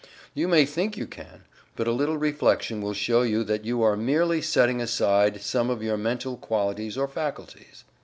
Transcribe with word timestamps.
You 0.33 0.47
may 0.47 0.65
think 0.65 0.97
you 0.97 1.05
can, 1.05 1.43
but 1.75 1.85
a 1.85 1.91
little 1.91 2.17
reflection 2.17 2.81
will 2.81 2.95
show 2.95 3.21
you 3.21 3.43
that 3.43 3.65
you 3.65 3.83
are 3.83 3.95
merely 3.95 4.41
setting 4.41 4.81
aside 4.81 5.43
some 5.43 5.69
of 5.69 5.83
your 5.83 5.95
mental 5.95 6.37
qualities 6.37 6.97
or 6.97 7.07
faculties. 7.07 7.83